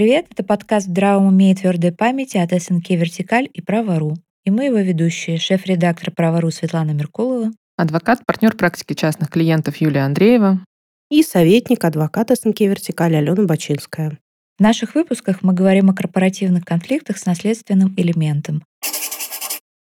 [0.00, 4.16] Привет, это подкаст «В здравом уме и твердой памяти» от СНК «Вертикаль» и «Право.ру».
[4.46, 10.64] И мы его ведущие, шеф-редактор «Право.ру» Светлана Меркулова, адвокат, партнер практики частных клиентов Юлия Андреева
[11.10, 14.16] и советник адвоката СНК «Вертикаль» Алена Бачинская.
[14.58, 18.64] В наших выпусках мы говорим о корпоративных конфликтах с наследственным элементом.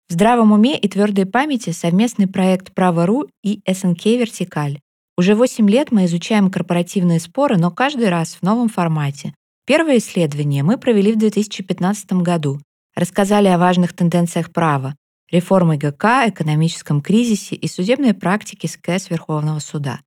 [0.09, 4.79] В здравом уме и твердой памяти совместный проект «Право.ру» и СНК «Вертикаль».
[5.17, 9.33] Уже 8 лет мы изучаем корпоративные споры, но каждый раз в новом формате.
[9.69, 12.59] Первое исследование мы провели в 2015 году.
[12.95, 14.95] Рассказали о важных тенденциях права,
[15.31, 19.99] реформы ГК, экономическом кризисе и судебной практике СКС Верховного суда.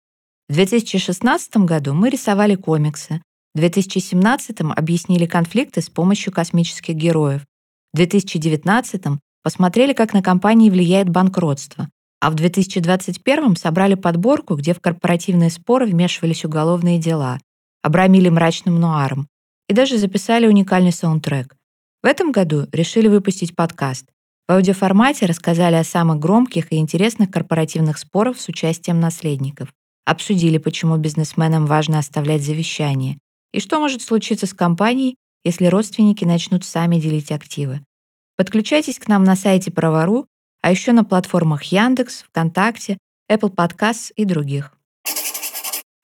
[0.49, 3.23] В 2016 году мы рисовали комиксы,
[3.55, 7.43] в 2017 объяснили конфликты с помощью космических героев,
[7.93, 11.89] в 2019 посмотрели, как на компании влияет банкротство,
[12.21, 17.39] а в 2021 собрали подборку, где в корпоративные споры вмешивались уголовные дела,
[17.81, 19.29] обрамили мрачным нуаром,
[19.69, 21.57] и даже записали уникальный саундтрек.
[22.03, 24.07] В этом году решили выпустить подкаст.
[24.49, 29.73] В аудиоформате рассказали о самых громких и интересных корпоративных спорах с участием наследников.
[30.05, 33.19] Обсудили, почему бизнесменам важно оставлять завещание,
[33.53, 37.81] и что может случиться с компанией, если родственники начнут сами делить активы.
[38.37, 40.27] Подключайтесь к нам на сайте Правору,
[40.61, 42.99] а еще на платформах Яндекс, ВКонтакте,
[43.31, 44.73] Apple Podcasts и других.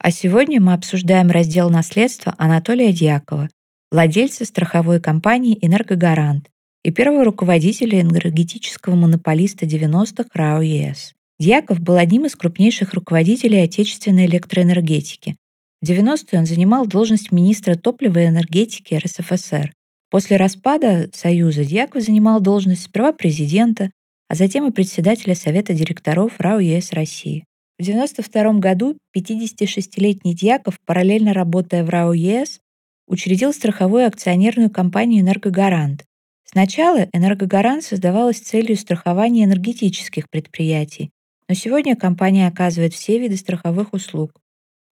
[0.00, 3.48] А сегодня мы обсуждаем раздел наследства Анатолия Дьякова,
[3.90, 6.48] владельца страховой компании «Энергогарант»
[6.84, 11.14] и первого руководителя энергетического монополиста 90-х РАО ЕС.
[11.40, 15.36] Дьяков был одним из крупнейших руководителей отечественной электроэнергетики.
[15.82, 19.72] В 90-е он занимал должность министра топлива и энергетики РСФСР.
[20.10, 23.90] После распада Союза Дьяков занимал должность сперва президента,
[24.28, 27.44] а затем и председателя Совета директоров РАО ЕС России.
[27.78, 32.58] В 1992 году 56-летний Дьяков, параллельно работая в РАО ЕС,
[33.06, 36.04] учредил страховую акционерную компанию «Энергогарант».
[36.44, 41.10] Сначала «Энергогарант» создавалась целью страхования энергетических предприятий,
[41.48, 44.32] но сегодня компания оказывает все виды страховых услуг.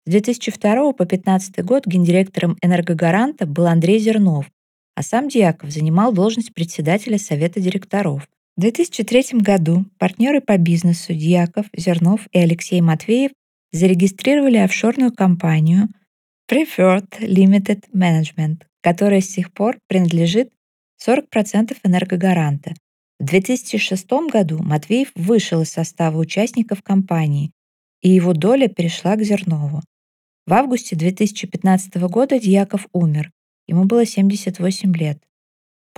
[0.05, 4.49] С 2002 по 2015 год гендиректором «Энергогаранта» был Андрей Зернов,
[4.95, 8.29] а сам Дьяков занимал должность председателя Совета директоров.
[8.57, 13.29] В 2003 году партнеры по бизнесу Дьяков, Зернов и Алексей Матвеев
[13.71, 15.89] зарегистрировали офшорную компанию
[16.49, 20.51] Preferred Limited Management, которая с сих пор принадлежит
[21.07, 22.73] 40% энергогаранта.
[23.19, 27.51] В 2006 году Матвеев вышел из состава участников компании,
[28.01, 29.83] и его доля перешла к Зернову.
[30.47, 33.29] В августе 2015 года Дьяков умер,
[33.67, 35.19] ему было 78 лет.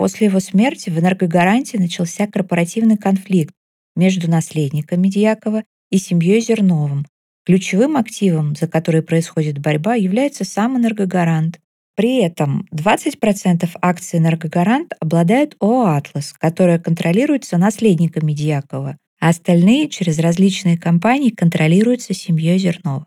[0.00, 3.52] После его смерти в энергогаранте начался корпоративный конфликт
[3.94, 7.04] между наследниками Дьякова и семьей Зерновым.
[7.44, 11.60] Ключевым активом, за который происходит борьба, является сам энергогарант.
[11.96, 20.18] При этом 20% акций энергогарант обладает ООО «Атлас», которая контролируется наследниками Дьякова, а остальные через
[20.18, 23.06] различные компании контролируются семьей Зернова.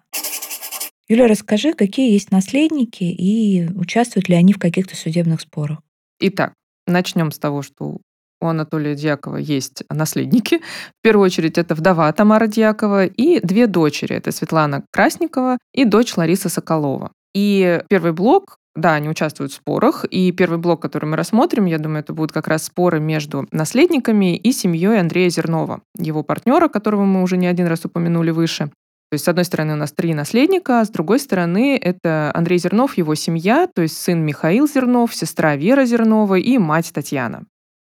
[1.09, 5.79] Юля, расскажи, какие есть наследники и участвуют ли они в каких-то судебных спорах?
[6.19, 6.53] Итак,
[6.88, 7.97] Начнем с того, что
[8.41, 10.57] у Анатолия Дьякова есть наследники.
[10.57, 14.16] В первую очередь это вдова Тамара Дьякова и две дочери.
[14.16, 17.11] Это Светлана Красникова и дочь Лариса Соколова.
[17.33, 21.77] И первый блок да, они участвуют в спорах, и первый блок, который мы рассмотрим, я
[21.77, 27.05] думаю, это будут как раз споры между наследниками и семьей Андрея Зернова, его партнера, которого
[27.05, 28.72] мы уже не один раз упомянули выше.
[29.13, 32.57] То есть, с одной стороны, у нас три наследника, а с другой стороны, это Андрей
[32.57, 37.44] Зернов, его семья, то есть сын Михаил Зернов, сестра Вера Зернова и мать Татьяна.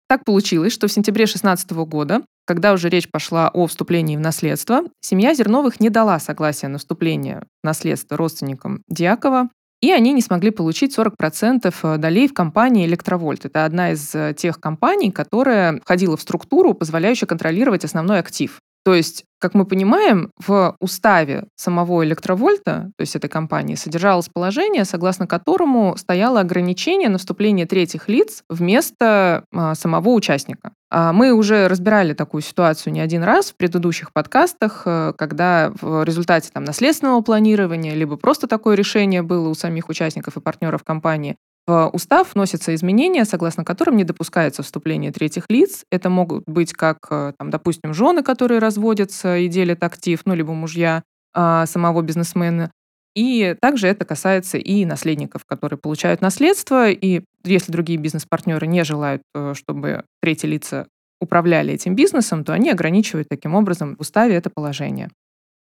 [0.08, 4.84] Так получилось, что в сентябре 2016 года, когда уже речь пошла о вступлении в наследство,
[5.02, 9.50] семья Зерновых не дала согласия на вступление в наследство родственникам Дьякова,
[9.82, 13.44] и они не смогли получить 40% долей в компании «Электровольт».
[13.44, 18.62] Это одна из тех компаний, которая входила в структуру, позволяющую контролировать основной актив.
[18.90, 24.84] То есть, как мы понимаем, в уставе самого электровольта, то есть этой компании, содержалось положение,
[24.84, 30.72] согласно которому стояло ограничение на вступление третьих лиц вместо а, самого участника.
[30.90, 36.04] А мы уже разбирали такую ситуацию не один раз в предыдущих подкастах, э, когда в
[36.04, 41.36] результате там, наследственного планирования, либо просто такое решение было у самих участников и партнеров компании,
[41.70, 45.84] в устав вносятся изменения, согласно которым не допускается вступление третьих лиц.
[45.92, 50.54] Это могут быть как, э, там, допустим, жены, которые разводятся и делят актив, ну, либо
[50.54, 52.72] мужья а, самого бизнесмена.
[53.16, 56.90] И также это касается и наследников, которые получают наследство.
[56.90, 60.88] И если другие бизнес-партнеры не желают, э, чтобы третьи лица
[61.22, 65.10] управляли этим бизнесом, то они ограничивают таким образом в уставе это положение.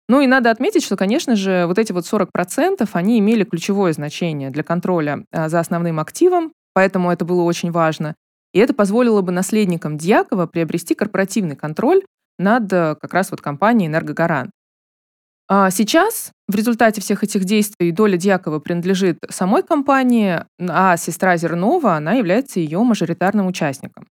[0.10, 4.50] Ну и надо отметить, что, конечно же, вот эти вот 40%, они имели ключевое значение
[4.50, 8.16] для контроля а, за основным активом, поэтому это было очень важно.
[8.54, 12.04] И это позволило бы наследникам Дьякова приобрести корпоративный контроль
[12.38, 14.52] над э, как раз вот компанией «Энергогарант».
[15.50, 21.96] А сейчас в результате всех этих действий доля Дьякова принадлежит самой компании, а сестра Зернова,
[21.96, 24.08] она является ее мажоритарным участником.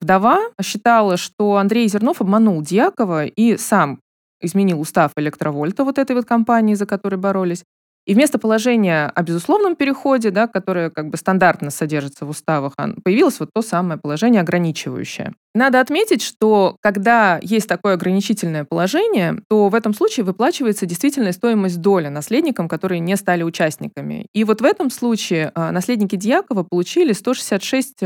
[0.00, 4.00] Вдова считала, что Андрей Зернов обманул Дьякова и сам
[4.46, 7.64] изменил устав Электровольта, вот этой вот компании, за которой боролись,
[8.06, 13.40] и вместо положения о безусловном переходе, да, которое как бы стандартно содержится в уставах, появилось
[13.40, 15.34] вот то самое положение ограничивающее.
[15.54, 21.80] Надо отметить, что когда есть такое ограничительное положение, то в этом случае выплачивается действительная стоимость
[21.80, 24.26] доли наследникам, которые не стали участниками.
[24.32, 28.02] И вот в этом случае а, наследники Дьякова получили 166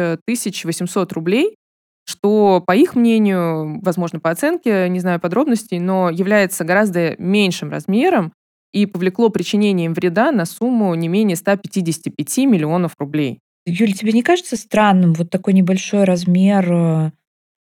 [0.64, 1.56] 800 рублей,
[2.05, 8.32] что, по их мнению, возможно, по оценке, не знаю подробностей, но является гораздо меньшим размером,
[8.73, 13.41] и повлекло причинение им вреда на сумму не менее 155 миллионов рублей.
[13.67, 17.11] Юль, тебе не кажется странным вот такой небольшой размер э,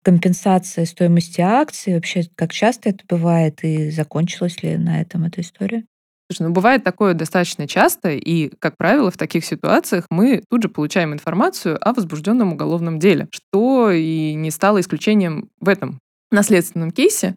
[0.02, 1.94] компенсации стоимости акций?
[1.94, 5.84] Вообще, как часто это бывает и закончилась ли на этом эта история?
[6.32, 10.70] Слушай, ну бывает такое достаточно часто, и, как правило, в таких ситуациях мы тут же
[10.70, 15.98] получаем информацию о возбужденном уголовном деле, что и не стало исключением в этом
[16.30, 17.34] наследственном кейсе.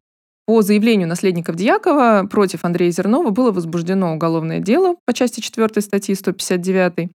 [0.47, 6.15] По заявлению наследников Дьякова против Андрея Зернова было возбуждено уголовное дело по части 4 статьи
[6.15, 7.09] 159.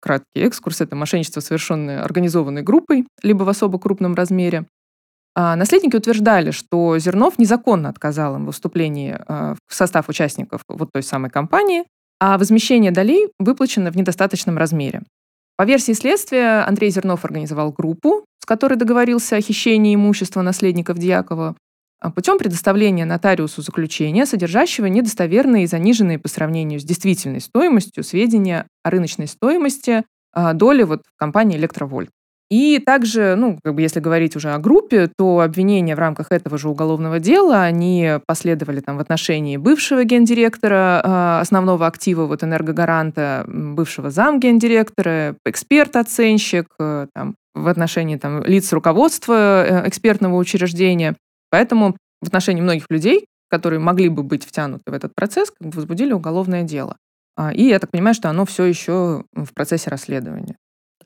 [0.00, 4.64] Краткий экскурс– это мошенничество, совершенное организованной группой, либо в особо крупном размере.
[5.38, 10.88] А наследники утверждали, что Зернов незаконно отказал им в выступлении а, в состав участников вот
[10.94, 11.84] той самой компании,
[12.18, 15.02] а возмещение долей выплачено в недостаточном размере.
[15.58, 21.54] По версии следствия, Андрей Зернов организовал группу, с которой договорился о хищении имущества наследников Дьякова,
[22.00, 28.66] а, путем предоставления нотариусу заключения, содержащего недостоверные и заниженные по сравнению с действительной стоимостью сведения
[28.82, 30.02] о рыночной стоимости
[30.54, 32.10] доли вот в компании «Электровольт».
[32.48, 36.58] И также, ну, как бы если говорить уже о группе, то обвинения в рамках этого
[36.58, 43.44] же уголовного дела, они последовали там в отношении бывшего гендиректора э, основного актива вот энергогаранта,
[43.48, 51.16] бывшего замгендиректора, эксперт-оценщик, э, там, в отношении там, лиц руководства э, экспертного учреждения.
[51.50, 55.74] Поэтому в отношении многих людей, которые могли бы быть втянуты в этот процесс, как бы
[55.74, 56.96] возбудили уголовное дело.
[57.36, 60.56] А, и я так понимаю, что оно все еще в процессе расследования.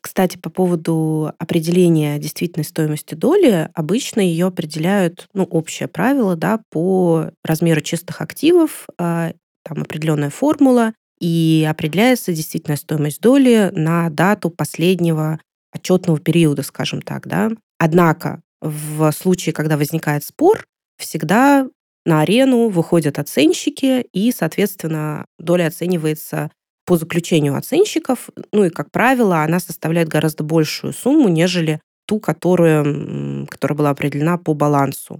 [0.01, 7.29] Кстати, по поводу определения действительной стоимости доли, обычно ее определяют, ну, общее правило, да, по
[7.43, 9.33] размеру чистых активов, а,
[9.63, 15.39] там определенная формула, и определяется действительная стоимость доли на дату последнего
[15.71, 17.51] отчетного периода, скажем так, да.
[17.77, 20.65] Однако в случае, когда возникает спор,
[20.97, 21.67] всегда
[22.05, 26.49] на арену выходят оценщики, и, соответственно, доля оценивается
[26.91, 28.29] по заключению оценщиков.
[28.51, 34.37] Ну и, как правило, она составляет гораздо большую сумму, нежели ту, которая, которая была определена
[34.37, 35.17] по балансу.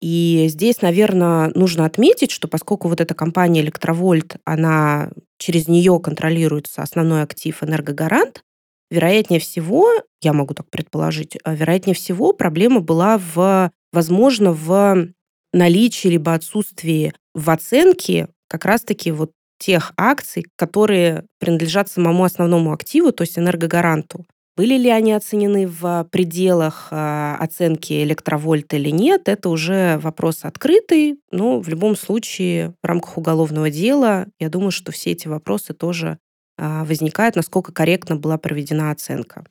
[0.00, 6.82] И здесь, наверное, нужно отметить, что поскольку вот эта компания Электровольт, она через нее контролируется
[6.82, 8.44] основной актив Энергогарант,
[8.90, 9.90] Вероятнее всего,
[10.22, 15.08] я могу так предположить, а, вероятнее всего проблема была в, возможно, в
[15.52, 23.12] наличии либо отсутствии в оценке как раз-таки вот тех акций, которые принадлежат самому основному активу,
[23.12, 24.24] то есть энергогаранту.
[24.56, 31.20] Были ли они оценены в пределах а, оценки электровольта или нет, это уже вопрос открытый,
[31.30, 36.18] но в любом случае в рамках уголовного дела я думаю, что все эти вопросы тоже
[36.58, 39.44] а, возникает, насколько корректно была проведена оценка.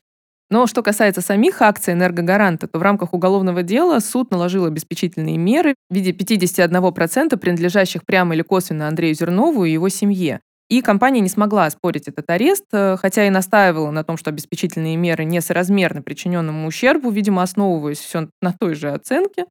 [0.50, 5.76] Но что касается самих акций энергогаранта, то в рамках уголовного дела суд наложил обеспечительные меры
[5.90, 10.40] в виде 51% принадлежащих прямо или косвенно Андрею Зернову и его семье.
[10.70, 14.98] И компания не смогла оспорить этот арест, э, хотя и настаивала на том, что обеспечительные
[14.98, 19.46] меры несоразмерны причиненному ущербу, видимо, основываясь все на той же оценке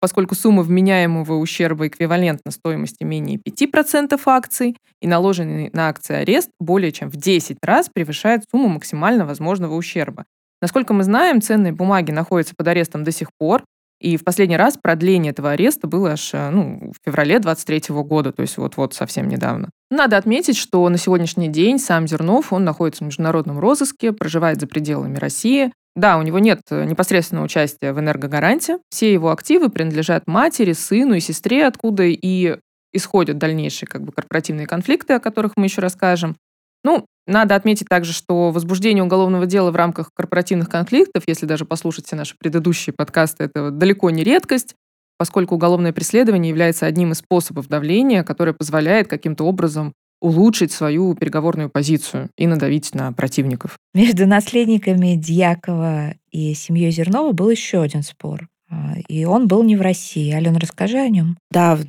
[0.00, 6.92] поскольку сумма вменяемого ущерба эквивалентна стоимости менее 5% акций, и наложенный на акции арест более
[6.92, 10.24] чем в 10 раз превышает сумму максимально возможного ущерба.
[10.62, 13.64] Насколько мы знаем, ценные бумаги находятся под арестом до сих пор,
[14.00, 18.32] и в последний раз продление этого ареста было аж э, ну, в феврале 23 года,
[18.32, 19.68] то есть вот-вот совсем недавно.
[19.90, 24.66] Надо отметить, что на сегодняшний день сам Зернов, он находится в международном розыске, проживает за
[24.66, 28.78] пределами России, да, у него нет э, непосредственного участия в энергогаранте.
[28.90, 32.56] Все его активы принадлежат матери, сыну и сестре, откуда и
[32.92, 36.36] исходят дальнейшие как бы, корпоративные конфликты, о которых мы еще расскажем.
[36.84, 42.06] Ну, надо отметить также, что возбуждение уголовного дела в рамках корпоративных конфликтов, если даже послушать
[42.06, 44.74] все наши предыдущие подкасты, это далеко не редкость.
[45.18, 51.68] поскольку уголовное преследование является одним из способов давления, которое позволяет каким-то образом улучшить свою переговорную
[51.68, 53.76] позицию и надавить на противников.
[53.92, 58.48] Между наследниками Дьякова и семьей Зернова был еще один спор.
[58.70, 60.32] А, и он был не в России.
[60.32, 61.36] Алена, расскажи о нем.
[61.50, 61.84] Да, в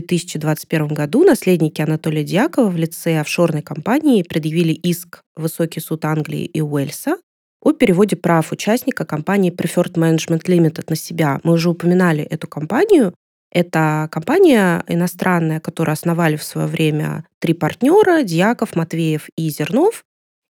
[0.00, 6.44] 2021 году наследники Анатолия Дьякова в лице офшорной компании предъявили иск в Высокий суд Англии
[6.44, 7.16] и Уэльса
[7.62, 11.40] о переводе прав участника компании Preferred Management Limited на себя.
[11.44, 13.14] Мы уже упоминали эту компанию.
[13.50, 20.04] Это компания иностранная, которую основали в свое время три партнера, Дьяков, Матвеев и Зернов,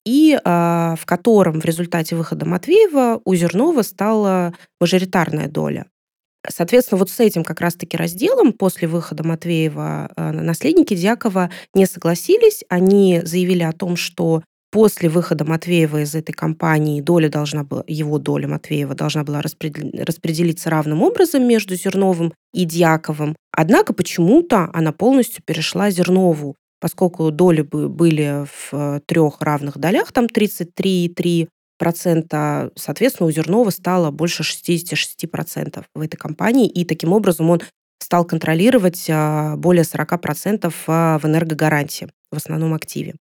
[0.06, 5.86] и э, в котором в результате выхода Матвеева у Зернова стала мажоритарная доля.
[6.48, 12.64] Соответственно, вот с этим как раз-таки разделом после выхода Матвеева э, наследники Дьякова не согласились.
[12.68, 18.18] Они заявили о том, что после выхода Матвеева из этой компании доля должна была, его
[18.18, 23.36] доля Матвеева должна была распределиться равным образом между Зерновым и Дьяковым.
[23.52, 30.24] Однако почему-то она полностью перешла Зернову, поскольку доли были в э, трех равных долях, там
[30.24, 31.48] 33,3
[31.82, 37.60] процента, соответственно, у Зернова стало больше 66% в этой компании, и таким образом он
[37.98, 43.16] стал контролировать а, более 40% а, в энергогаранте, в основном активе.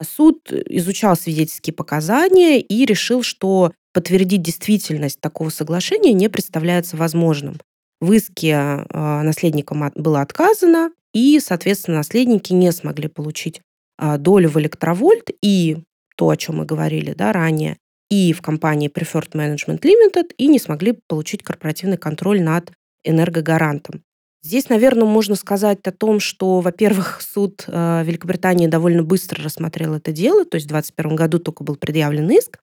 [0.00, 7.58] Суд изучал свидетельские показания и решил, что подтвердить действительность такого соглашения не представляется возможным.
[8.00, 13.62] В иске а, наследникам было отказано, и, соответственно, наследники не смогли получить
[13.98, 15.78] долю в электровольт и
[16.16, 17.78] то, о чем мы говорили да, ранее,
[18.10, 22.72] и в компании Preferred Management Limited и не смогли получить корпоративный контроль над
[23.04, 24.02] энергогарантом.
[24.42, 30.12] Здесь, наверное, можно сказать о том, что, во-первых, суд э, Великобритании довольно быстро рассмотрел это
[30.12, 32.58] дело, то есть в 2021 году только был предъявлен иск.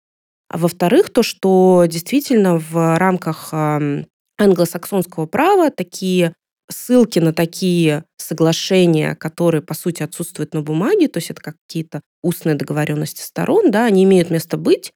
[0.49, 4.05] А во-вторых, то, что действительно в рамках эм,
[4.37, 6.35] англосаксонского права такие
[6.69, 12.55] ссылки на такие соглашения, которые, по сути, отсутствуют на бумаге, то есть это какие-то устные
[12.55, 14.93] договоренности сторон, да, они имеют место быть,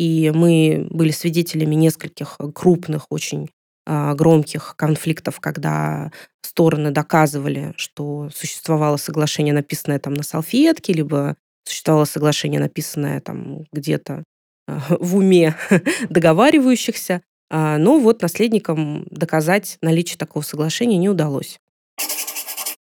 [0.00, 3.50] и мы были свидетелями нескольких крупных, очень
[3.86, 12.06] а, громких конфликтов, когда стороны доказывали, что существовало соглашение, написанное там на салфетке, либо существовало
[12.06, 14.24] соглашение, написанное там где-то
[14.66, 15.54] а, в уме
[16.08, 17.20] договаривающихся.
[17.50, 21.60] А, но вот наследникам доказать наличие такого соглашения не удалось.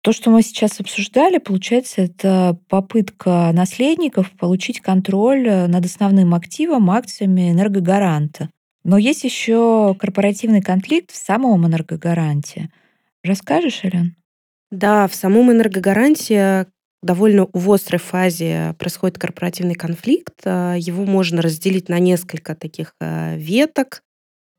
[0.01, 6.89] То, что мы сейчас обсуждали, получается, это попытка наследников получить контроль э, над основным активом,
[6.89, 8.50] акциями энергогаранта.
[8.84, 12.72] Но есть еще корпоративный конфликт в самом энергогаранте.
[13.24, 14.15] Расскажешь, Элен?
[14.72, 16.65] Да, в самом энергогаранте
[17.03, 20.34] довольно в острой фазе происходит корпоративный конфликт.
[20.46, 24.01] Э, его можно разделить на несколько таких э, веток,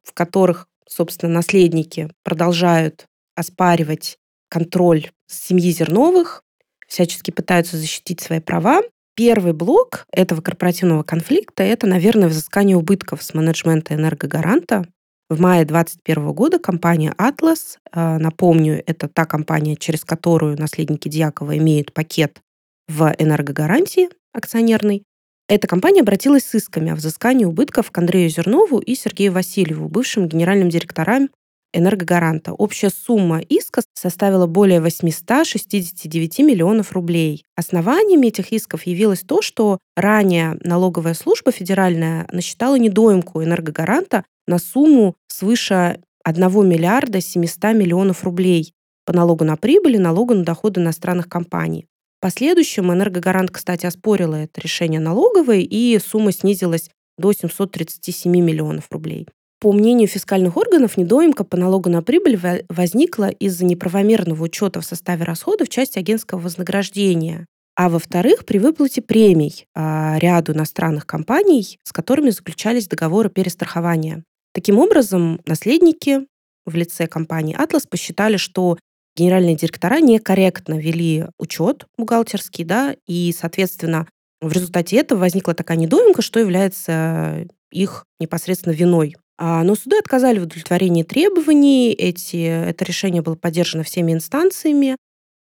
[0.04, 4.18] в которых, собственно, наследники продолжают оспаривать
[4.52, 6.42] контроль семьи Зерновых,
[6.86, 8.82] всячески пытаются защитить свои права.
[9.16, 14.84] Первый блок этого корпоративного конфликта– это, наверное, взыскание убытков с менеджмента энергогаранта.
[15.30, 21.56] В мае 2021 года компания «Атлас», э, напомню, это та компания, через которую наследники Дьякова
[21.56, 22.42] имеют пакет
[22.88, 25.02] в энергогарантии акционерный,
[25.48, 30.28] эта компания обратилась с исками о взыскании убытков к Андрею Зернову и Сергею Васильеву, бывшим
[30.28, 31.30] генеральным директорам
[31.72, 32.52] энергогаранта.
[32.52, 37.44] Общая сумма иска составила более 869 миллионов рублей.
[37.56, 45.14] Основаниями этих исков явилось то, что ранее налоговая служба федеральная насчитала недоимку энергогаранта на сумму
[45.28, 48.72] свыше 1 миллиарда 700 миллионов рублей
[49.04, 51.86] по налогу на прибыль и налогу на доходы иностранных компаний.
[52.18, 56.88] В последующем энергогарант, кстати, оспорила это решение налоговой, и сумма снизилась
[57.18, 59.26] до 737 миллионов рублей.
[59.62, 62.36] По мнению фискальных органов, недоимка по налогу на прибыль
[62.68, 69.66] возникла из-за неправомерного учета в составе расходов части агентского вознаграждения, а во-вторых, при выплате премий
[69.72, 74.24] а, ряду иностранных компаний, с которыми заключались договоры перестрахования.
[74.52, 76.26] Таким образом, наследники
[76.66, 78.76] в лице компании «Атлас» посчитали, что
[79.14, 84.08] генеральные директора некорректно вели учет бухгалтерский, да, и, соответственно,
[84.40, 89.14] в результате этого возникла такая недоимка, что является их непосредственно виной
[89.44, 91.92] но суды отказали в удовлетворении требований.
[91.92, 94.96] Эти, это решение было поддержано всеми инстанциями.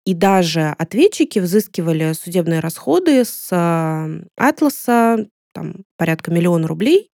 [0.05, 7.11] И даже ответчики взыскивали судебные расходы с а, Атласа, там порядка миллиона рублей,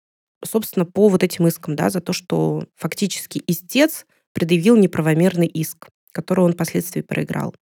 [0.43, 6.43] собственно, по вот этим искам, да, за то, что фактически истец предъявил неправомерный иск, который
[6.43, 7.53] он впоследствии проиграл.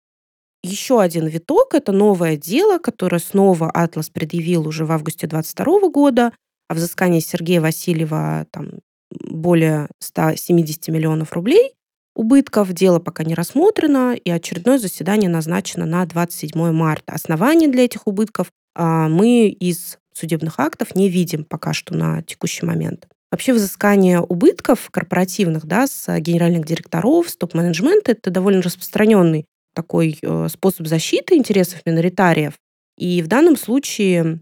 [0.63, 6.31] Еще один виток– это новое дело, которое снова Атлас предъявил уже в августе 2022 года
[6.69, 8.79] о взыскании Сергея Васильева там,
[9.11, 11.73] более 170 миллионов рублей
[12.15, 12.73] убытков.
[12.73, 17.13] Дело пока не рассмотрено, и очередное заседание назначено на 27 марта.
[17.13, 22.65] Оснований для этих убытков а, мы из судебных актов не видим пока что на текущий
[22.65, 23.07] момент.
[23.31, 30.47] Вообще взыскание убытков корпоративных да, с генеральных директоров, с топ-менеджмента– это довольно распространенный такой э,
[30.49, 32.53] способ защиты интересов миноритариев.
[32.97, 34.41] И в данном случае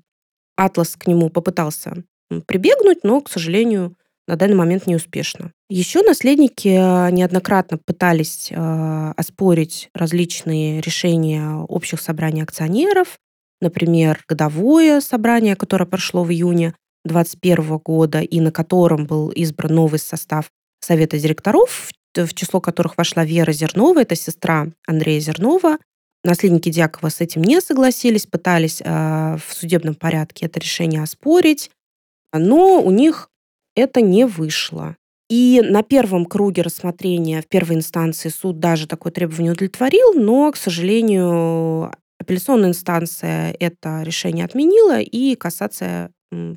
[0.56, 2.04] Атлас к нему попытался
[2.48, 3.96] прибегнуть, но, к сожалению,
[4.28, 5.52] на данный момент неуспешно.
[5.70, 13.18] Еще наследники э, неоднократно пытались э, оспорить различные решения общих собраний акционеров,
[13.62, 16.74] например, годовое собрание, которое прошло в июне
[17.06, 23.26] 2021 года и на котором был избран новый состав Совета директоров, в число которых вошла
[23.26, 25.78] Вера Зернова, это сестра Андрея Зернова.
[26.24, 31.72] Наследники Дьякова с этим не согласились, пытались э, в судебном порядке это решение оспорить,
[32.34, 33.30] но у них
[33.78, 34.96] это не вышло.
[35.30, 40.58] И на первом круге рассмотрения в первой инстанции суд даже такое требование удовлетворил, но, к
[40.58, 46.12] сожалению, апелляционная инстанция это решение отменила и кассация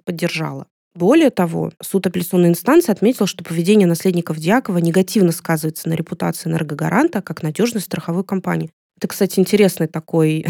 [0.04, 0.66] поддержала.
[0.94, 7.22] Более того, суд апелляционной инстанции отметил, что поведение наследников Дьякова негативно сказывается на репутации энергогаранта
[7.22, 8.70] как надежной страховой компании.
[8.96, 10.44] Это, кстати, интересный такой,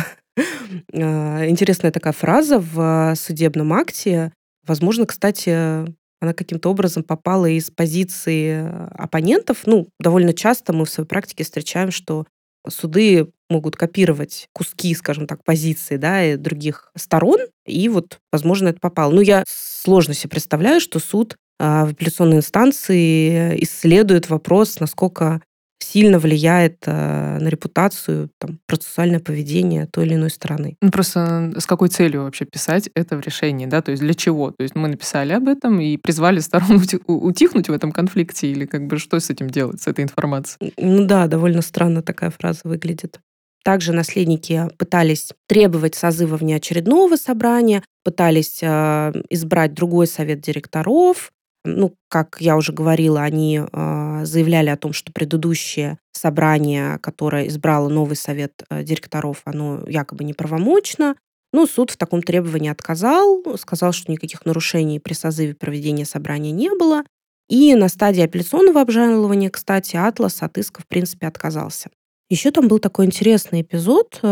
[0.94, 4.32] а, интересная такая фраза в судебном акте.
[4.66, 5.84] Возможно, кстати,
[6.20, 9.66] она каким-то образом попала из позиции оппонентов.
[9.66, 12.26] Ну, довольно часто мы в своей практике встречаем, что
[12.68, 19.12] суды могут копировать куски, скажем так, позиции да, других сторон, и вот, возможно, это попало.
[19.12, 25.42] Ну, я сложно себе представляю, что суд а, в апелляционной инстанции исследует вопрос, насколько
[25.92, 30.76] сильно влияет э, на репутацию, там, процессуальное поведение той или иной стороны.
[30.80, 33.82] Ну, просто с какой целью вообще писать это в решении, да?
[33.82, 34.50] То есть для чего?
[34.50, 38.86] То есть мы написали об этом и призвали сторон утихнуть в этом конфликте или как
[38.86, 40.72] бы что с этим делать, с этой информацией?
[40.76, 43.20] Ну да, довольно странно такая фраза выглядит.
[43.62, 51.30] Также наследники пытались требовать созыва внеочередного собрания, пытались э, избрать другой совет директоров,
[51.64, 57.88] ну, как я уже говорила, они э, заявляли о том, что предыдущее собрание, которое избрало
[57.88, 61.16] новый совет э, директоров, оно якобы неправомочно.
[61.52, 66.70] Но суд в таком требовании отказал, сказал, что никаких нарушений при созыве проведения собрания не
[66.70, 67.02] было.
[67.48, 71.90] И на стадии апелляционного обжалования, кстати, Атлас от иска в принципе отказался.
[72.30, 74.26] Еще там был такой интересный эпизод э,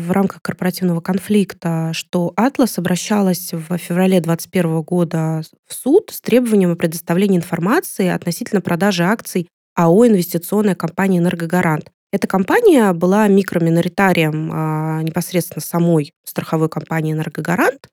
[0.00, 6.72] в рамках корпоративного конфликта, что Атлас обращалась в феврале 2021 года в суд с требованием
[6.72, 11.92] о предоставлении информации относительно продажи акций АО «Инвестиционная компания «Энергогарант».
[12.10, 17.88] Эта компания была микроминоритарием а, непосредственно самой страховой компании «Энергогарант»,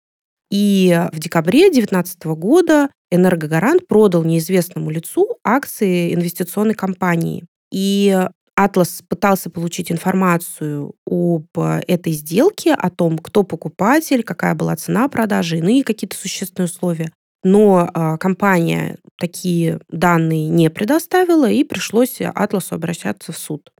[0.50, 7.44] и в декабре 2019 года «Энергогарант» продал неизвестному лицу акции инвестиционной компании.
[7.72, 8.28] И
[8.60, 15.08] Атлас пытался получить информацию об э, этой сделке, о том, кто покупатель, какая была цена
[15.08, 17.14] продажи, иные какие-то существенные условия.
[17.42, 23.72] Но э, компания такие данные не предоставила, и пришлось Атласу обращаться в суд.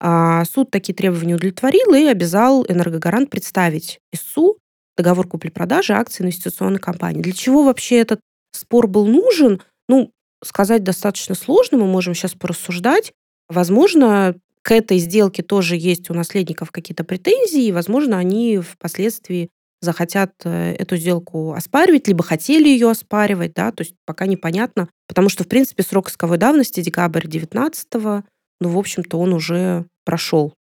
[0.00, 4.56] А суд такие требования удовлетворил и обязал энергогарант представить ИСУ
[4.96, 7.22] договор купли-продажи акций инвестиционной компании.
[7.22, 8.20] Для чего вообще этот
[8.52, 9.60] спор был нужен?
[9.88, 10.12] Ну,
[10.44, 13.12] сказать достаточно сложно, мы можем сейчас порассуждать.
[13.52, 20.32] Возможно, к этой сделке тоже есть у наследников какие-то претензии, и, возможно, они впоследствии захотят
[20.44, 25.44] э, эту сделку оспаривать, либо хотели ее оспаривать, да, то есть пока непонятно, потому что,
[25.44, 28.24] в принципе, срок исковой давности декабрь 19
[28.62, 30.54] ну, в общем-то, он уже прошел.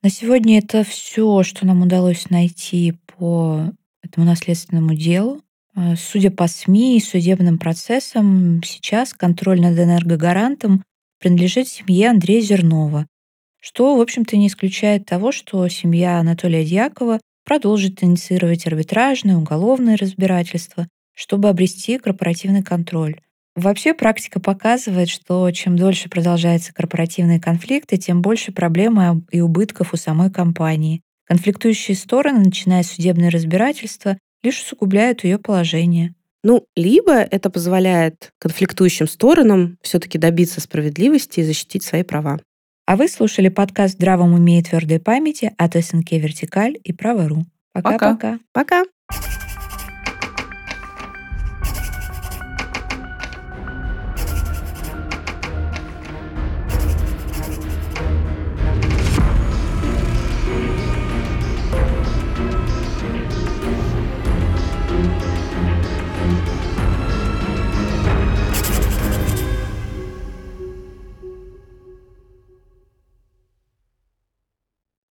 [0.00, 5.42] На сегодня это все, что нам удалось найти по этому наследственному делу.
[5.74, 10.84] Э, судя по СМИ и судебным процессам, сейчас контроль над энергогарантом
[11.24, 13.06] принадлежит семье Андрея Зернова,
[13.58, 20.86] что, в общем-то, не исключает того, что семья Анатолия Дьякова продолжит инициировать арбитражное, уголовное разбирательство,
[21.14, 23.16] чтобы обрести корпоративный контроль.
[23.56, 29.96] Вообще практика показывает, что чем дольше продолжаются корпоративные конфликты, тем больше проблем и убытков у
[29.96, 31.00] самой компании.
[31.26, 36.14] Конфликтующие стороны, начиная судебное разбирательство, лишь усугубляют ее положение.
[36.44, 42.38] Ну, либо это позволяет конфликтующим сторонам все-таки добиться справедливости и защитить свои права.
[42.86, 47.46] А вы слушали подкаст «Здравом уме и твердой памяти» от СНК «Вертикаль» и «Право.ру».
[47.72, 48.38] Пока-пока.
[48.52, 48.84] Пока.